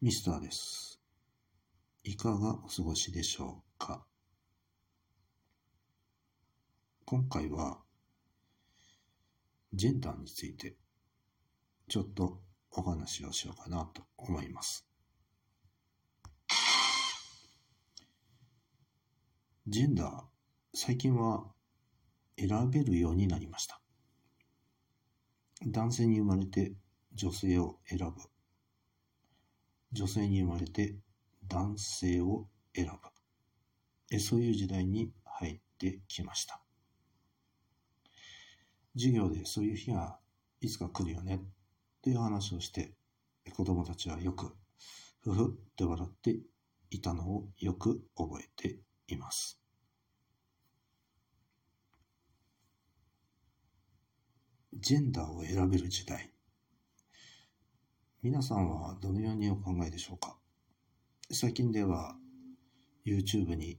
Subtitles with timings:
[0.00, 1.00] ミスターです。
[2.04, 4.06] いかがお過ごしでしょうか？
[7.04, 7.80] 今回は、
[9.72, 10.76] ジェンダーについて、
[11.88, 12.40] ちょっと
[12.70, 14.86] お話をしようかなと思います。
[19.66, 20.22] ジェンダー、
[20.74, 21.44] 最近は
[22.38, 23.80] 選べるようになりました。
[25.66, 26.74] 男性に生まれて
[27.14, 28.12] 女性を選ぶ。
[29.92, 30.96] 女性に生まれて
[31.46, 32.92] 男性を選ぶ。
[34.10, 36.60] えそういう時代に入ってきました。
[38.94, 40.18] 授業でそういう日が
[40.60, 41.38] いつか来るよねっ
[42.02, 42.94] ていう話をして、
[43.56, 44.54] 子供たちはよく、
[45.20, 46.38] ふふって笑って
[46.90, 48.78] いたのをよく覚えて
[49.08, 49.60] います。
[54.74, 56.30] ジェンダーを選べる時代。
[58.20, 60.36] 皆さんはどのようにお考えでしょうか？
[61.30, 62.16] 最近では
[63.06, 63.78] YouTube に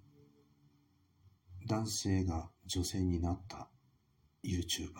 [1.67, 3.67] 男性が女性になった
[4.45, 4.93] YouTuber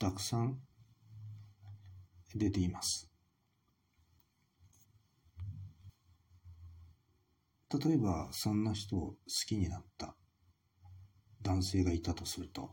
[0.00, 0.58] たくさん
[2.34, 3.08] 出ています。
[7.72, 10.16] 例えばそんな人を好きになった
[11.42, 12.72] 男性がいたとすると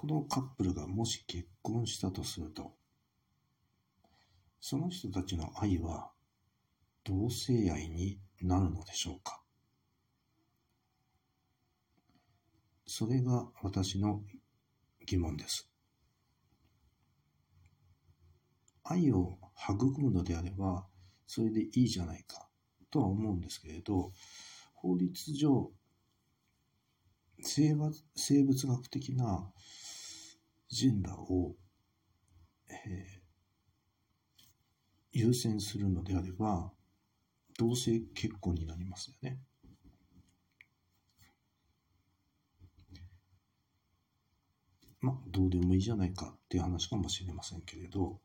[0.00, 2.72] このカップルがもし結婚したとすると、
[4.60, 6.12] その人たちの愛は
[7.02, 9.42] 同性愛になるのでしょうか？
[12.86, 14.22] それが私の
[15.04, 15.68] 疑問です。
[18.84, 19.36] 愛を
[19.68, 20.86] 育むのであれば、
[21.26, 22.46] それでいいじゃないか
[22.92, 24.12] とは思うんですけれど、
[24.74, 25.72] 法律上、
[27.40, 29.52] 生物生物学的な
[30.68, 31.54] ジェンダーを、
[32.68, 36.72] えー、優先するのであれば、
[37.58, 39.40] 同性結婚になりますよね。
[45.00, 48.20] まあ、どうでもいいじゃないかっていう話かもしれませんけれど、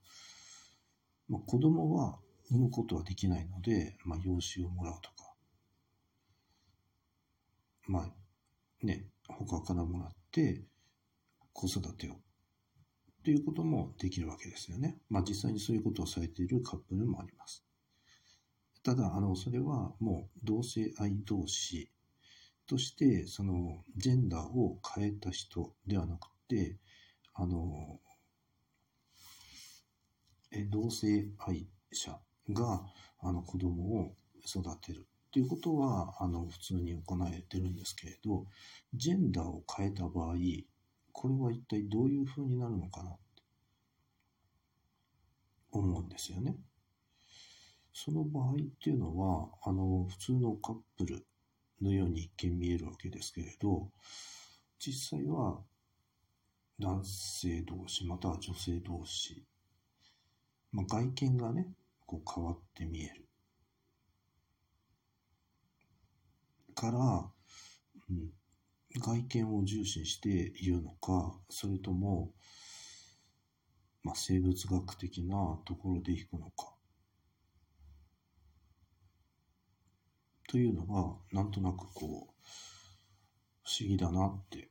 [1.30, 5.34] まあ、子供は産むことはできないので、まあ、養子をもらうとか、
[7.88, 8.23] まあ、
[8.84, 10.64] ね、他からもらって
[11.54, 12.16] 子育てを
[13.24, 14.98] ということもできるわけですよね。
[15.10, 17.64] まあ実際にそういうことをされているカップルもあります。
[18.84, 21.90] ただ、あの、それはもう同性愛同士
[22.68, 26.76] として、そのジェンダーを変えた人ではなくて、
[27.34, 28.02] あの、
[30.52, 32.20] え同性愛者
[32.50, 32.86] が
[33.22, 34.16] あの子供を
[34.46, 38.46] 育てるということは、あの、普通に行われてるんですけれど、
[38.94, 40.36] ジェンダーを変えた場合、
[41.12, 43.42] これは一体どういう風になるのかなって
[45.72, 46.56] 思うんですよね。
[47.92, 51.26] その場合っていうのは、あの、普通のカップル
[51.82, 53.90] のように一見見えるわけですけれど、
[54.78, 55.60] 実際は
[56.80, 59.44] 男性同士、または女性同士、
[60.72, 61.68] まあ、外見がね、
[62.06, 63.28] こう変わって見える。
[66.74, 67.32] から、
[68.10, 68.32] うん、
[69.00, 72.32] 外見を重視して言うのか、それとも、
[74.04, 76.74] まあ、生物学的なところでいくのか。
[80.50, 82.34] というのが、なんとなくこう、
[83.64, 84.70] 不思議だなって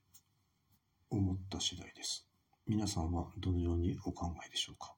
[1.10, 2.28] 思った次第です。
[2.66, 4.94] 皆さんはどのようにお考えでしょうか？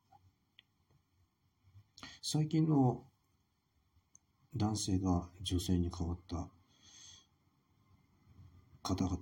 [2.20, 3.04] 最近の
[4.56, 6.48] 男性が女性に変わった
[8.84, 9.18] 方々、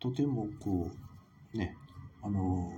[0.00, 0.90] とてもこ
[1.54, 1.76] う、ね、
[2.22, 2.72] あの、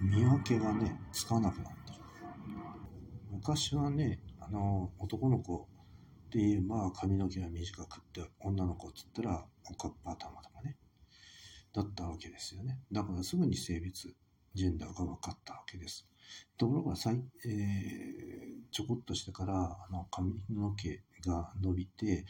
[0.00, 1.98] 見分けがね、つかなくなってる。
[3.30, 5.68] 昔はね、あの、男の子
[6.28, 10.78] っていう、まあ髪の毛が短くって、女の子って言ったら、おかっぱ頭とかね、
[11.74, 12.80] だったわけですよね。
[12.90, 14.14] だからすぐに性別、
[14.54, 16.08] ジェンダーが分かったわけです。
[16.56, 18.27] ところがさい、えー、
[18.78, 22.24] ちょこっとしてからあの髪の毛が伸びて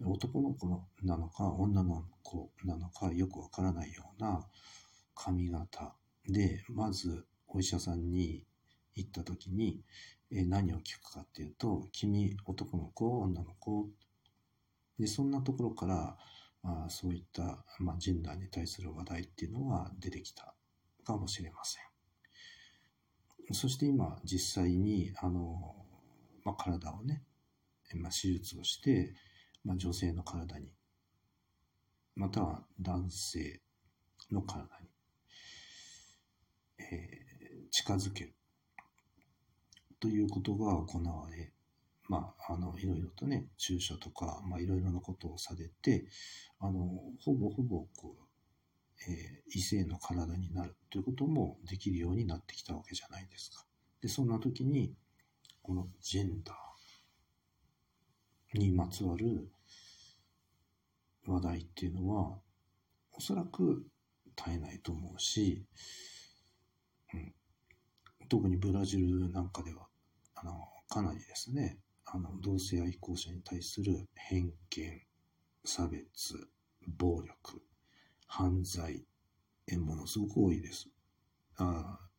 [0.00, 0.68] 男の子
[1.02, 4.46] なのか女の子なのかよくわからないような
[5.16, 5.96] 髪型
[6.28, 8.44] でまずお医者さんに
[8.94, 9.80] 行った時に、
[10.30, 13.88] え、何を聞くかっていうと「君男の子女の子」
[14.96, 16.16] でそんなところから
[16.62, 20.54] あそういった、まあ、ジェンダーに対する話題っていうのが出てきた
[21.02, 21.90] かもしれません。
[23.52, 25.79] そして今、実際に、あの、
[26.44, 27.22] まあ、体をね、
[27.94, 29.14] まあ、手術をして、
[29.64, 30.72] まあ、女性の体に、
[32.16, 33.60] または男性
[34.30, 34.88] の体に、
[36.78, 38.34] えー、近づける
[40.00, 41.52] ということが行われ、
[42.08, 46.06] まあ、あの、いろいろとね、注射とか、まあ、いろいろなことをされて、
[46.58, 46.88] あの、
[47.24, 48.30] ほぼほぼ、こう、
[49.08, 53.64] えー、異性の体になるということもできるようになってきたわけじゃないですか。
[54.02, 54.94] で、そんな時に、
[55.70, 59.48] このジェンダーにまつわる
[61.24, 62.36] 話題っていうのは、
[63.12, 63.86] おそらく
[64.36, 65.64] 絶えないと思うし、
[67.14, 67.32] うん、
[68.28, 69.86] 特にブラジルなんかでは、
[70.34, 75.02] あの、かなりですね、あの、同性愛好者に対する偏見、
[75.64, 76.48] 差別、
[76.98, 77.62] 暴力、
[78.26, 79.04] 犯罪、
[79.68, 80.88] えものすごく多いです。
[81.58, 82.09] あ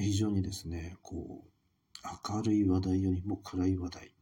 [0.00, 4.14] 非常にですね、こう、明るい話題よりも暗い話題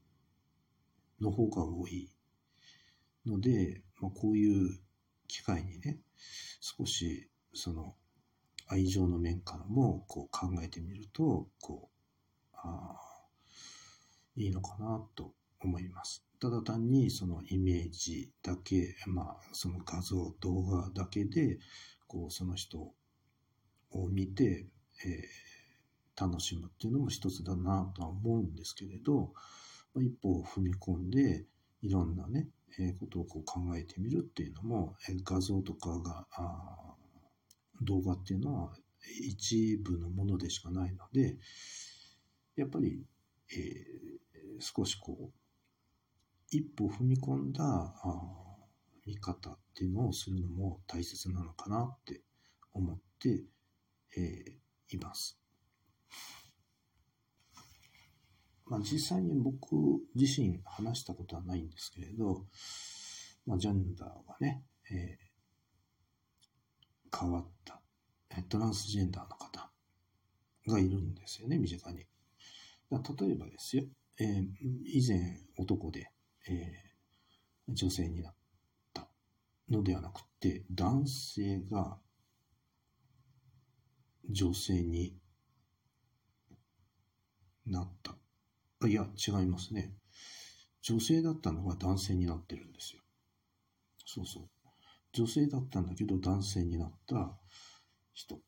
[1.21, 2.11] の方が多い
[3.27, 4.79] ので、まあ、こういう
[5.29, 5.99] 機会にね、
[6.61, 7.95] 少しその
[8.69, 11.91] 愛情の面からもこう考えてみると、こ
[12.55, 12.97] う、あ
[14.35, 16.25] いいのかなと思います。
[16.41, 21.59] ただ単にそのイメージだけ、まあその画像、動画だけで、
[22.07, 22.95] こうその人
[23.91, 24.67] を見て、
[25.05, 25.56] えー、
[26.19, 29.33] 楽しむっていうのも一つだなとは思うんですけれど、
[29.95, 31.47] まあ、一歩を踏み込んで、
[31.83, 32.49] いろんなね、
[32.79, 36.95] えー、ことをこう考えてみるっていうのも、えー、画像とかが、あ
[37.83, 38.73] 動画っていうのは
[39.21, 41.37] 一部のものでしかないので、
[42.57, 43.05] やっぱり、
[43.53, 45.33] えー、少しこう、
[46.51, 48.47] 一歩踏み込んだあ
[49.05, 52.23] 見方っていうのをするのも大切なのかなって
[52.73, 53.45] 思って、
[54.17, 55.39] えー、います。
[58.67, 59.75] まあ、実際に僕
[60.15, 62.47] 自身話したことはないんですけれど、
[63.47, 67.81] まあ、ジェンダーがね、えー、変わった
[68.49, 69.71] トランスジェンダーの方
[70.67, 71.99] がいるんですよね、身近に。
[71.99, 73.85] 例えばですよ、
[74.19, 74.47] えー、
[74.85, 76.11] 以前男で、
[76.49, 78.35] えー、女性になっ
[78.93, 79.09] た
[79.71, 81.99] のではなくて、男性が
[84.29, 85.17] 女性に
[87.67, 88.17] なった。
[88.87, 89.93] いや、違いますね。
[90.83, 93.03] 女性だったのが男性になってるんですよ。
[94.05, 94.49] そうそう。
[95.13, 97.37] 女性だったんだけど男性になった
[98.13, 98.39] 人。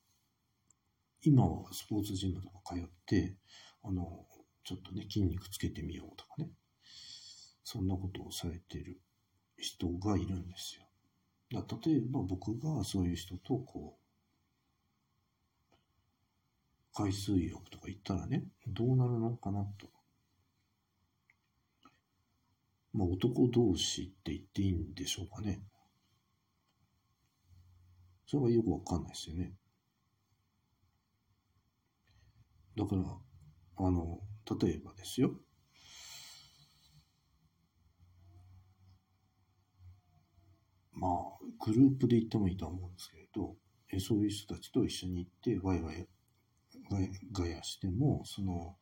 [1.22, 3.36] 今はスポーツジムとか通って、
[3.82, 4.26] あの、
[4.64, 6.50] ちょっとね、筋肉つけてみようとかね。
[7.64, 9.00] そんなことをされてる
[9.56, 10.84] 人がいるんですよ。
[11.50, 13.98] だ例えば僕がそういう人とこ
[16.87, 19.86] う、海水浴とか行ったらね、どうなるのかなと。
[22.92, 25.62] まあ、男同士って言っていいんでしょうかね。
[28.26, 29.52] それがよくわかんないですよね。
[32.76, 33.02] だから、
[33.76, 34.18] あの、
[34.60, 35.36] 例えばですよ。
[40.94, 43.54] まあ、グループで行ってもいいと思うんですけれど、
[43.92, 46.08] えそういう人たちと一緒に行って、ワイワイ
[47.32, 48.76] ガヤしても、その、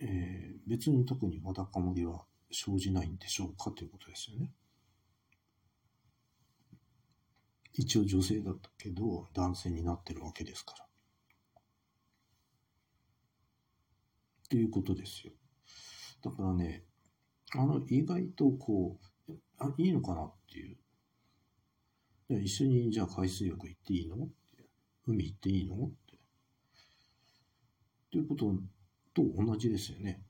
[0.00, 4.52] えー、別に特にわだかまりは生じないんでしょうかということですよね。
[7.74, 10.86] 一応女性だったけど男性になってるわけですから。
[14.48, 15.32] ということですよ。
[16.24, 16.84] だからね、
[17.52, 18.98] あの、意外とこ
[19.28, 20.76] う、あ、いいのかなっていう。
[22.42, 24.28] 一緒にじゃあ海水浴行っていいの？
[25.06, 25.74] 海行っていいの？
[25.86, 26.09] って。
[28.10, 28.52] ということ
[29.14, 30.22] と同じですよね。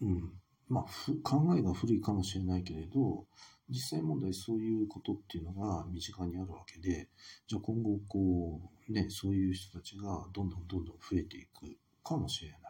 [0.00, 0.32] うん。
[0.68, 0.84] まあ、
[1.22, 3.26] 考えが古いかもしれないけれど、
[3.68, 7.08] 実際問題そういうことっていうのが身近にあるわけで、
[7.46, 12.60] じゃあ今後こう、ね、そういう人たちがどんどんどんどん増えていくかもしれない。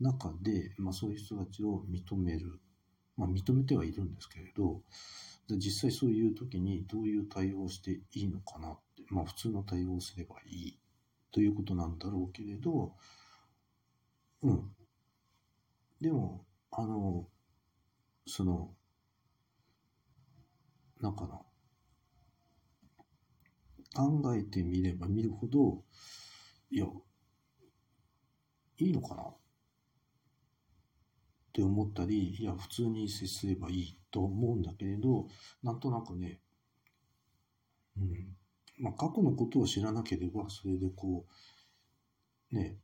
[0.00, 2.60] 中で、まあそういう人たちを認める。
[3.16, 4.82] まあ認めてはいるんですけれど、
[5.56, 8.78] 実際そういう時にどういう対応をしていいのかなっ、
[9.10, 10.78] まあ普通の対応をすればいい
[11.32, 12.94] ということなんだろうけれど、
[14.42, 14.74] うん。
[16.00, 17.28] でも、あの、
[18.26, 18.74] その、
[21.00, 21.40] なんかな、
[23.94, 25.84] 考えてみれば見るほど、
[26.70, 26.86] いや、
[28.78, 29.22] いいのかな？
[29.22, 29.26] っ
[31.52, 35.26] て思ったり、いや、普通に接すればいいと思うんだけれど、
[35.62, 36.40] なんとなくね、
[37.96, 38.36] うん、
[38.80, 41.26] まあ、過去のことを知らなければ、それでこ
[42.52, 42.76] う、ね、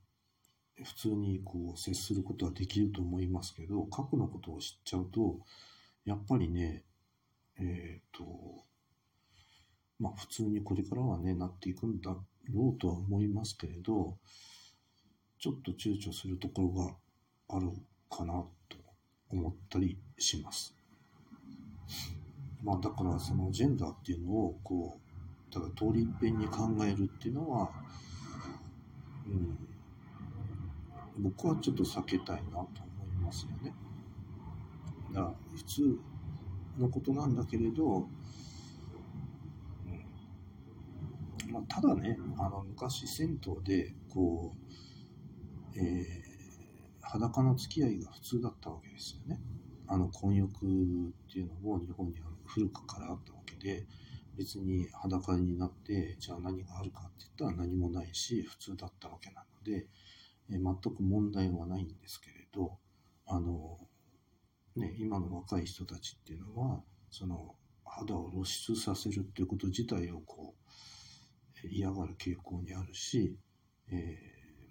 [0.85, 5.39] 普通にこう接することはできると思いますけど、過去のことを知っちゃうと、
[6.05, 6.85] やっぱりね、
[7.59, 8.65] えっ、と、
[9.99, 12.15] まあ普通にこれからはね、なっていくんだ
[12.53, 14.19] ろうとは思いますけれど、
[15.39, 16.95] ちょっと躊躇するところが
[17.49, 17.71] ある
[18.11, 18.77] かなと
[19.31, 20.75] 思ったりします。
[22.63, 25.06] まあだからそのジェンダーっていうのをこう、
[25.57, 27.71] ただ通りいっぺんに考えるっていうのは、
[29.27, 29.57] うん、
[31.19, 33.75] 僕はちょっと避けたいなと思いますよね。
[35.15, 35.99] だから普通
[36.77, 38.07] のことなんだけれど、
[39.87, 39.91] う
[41.51, 44.53] んまあ、ただね、あの昔銭湯でこ
[45.75, 46.05] う、えー、
[47.01, 49.41] 裸の付き合いが普通だったわけですよね。
[49.89, 53.87] あの混浴っていうのも日本には古くからあったわけで、
[54.37, 59.87] 別に裸になって、じゃあ何があるかって言ったら何もないし、普通だったわけなので、
[60.51, 62.79] え全く問題はないんですけれど、
[63.27, 63.79] あの、
[64.77, 70.55] ね、今の若い人たちっていうのは、その肌を露出させるっていうこと自体をこ
[71.65, 73.37] う、嫌がる傾向にあるし、
[73.91, 74.19] え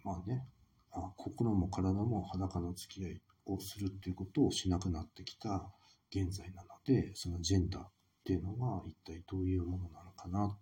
[0.03, 0.45] ー、まあね、
[0.91, 5.65] あ心も体も裸の付き合いをするっていうことをしなくなってきた
[6.11, 7.83] 現在なので、そのジェンダー
[8.25, 10.57] っていうのは一体どういうものなのかなっ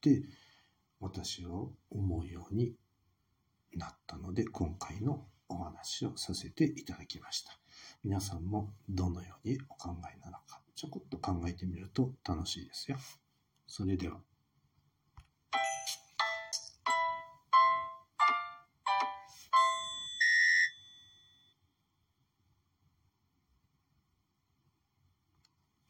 [0.00, 0.22] て
[0.98, 2.72] 私は思うように
[3.74, 7.52] なったので今回のお話をさせていただきました。
[8.02, 12.96] 皆さんもどのようにお考えなのかちょこっと考えてみると楽しいですよ。
[13.66, 14.29] それでは。